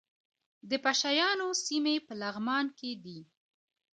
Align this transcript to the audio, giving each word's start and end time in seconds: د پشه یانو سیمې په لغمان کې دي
د 0.69 0.71
پشه 0.83 1.11
یانو 1.19 1.47
سیمې 1.65 1.95
په 2.05 2.13
لغمان 2.21 2.65
کې 2.77 2.91
دي 3.03 3.19